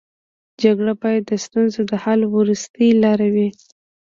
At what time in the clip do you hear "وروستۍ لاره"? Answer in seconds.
2.35-3.27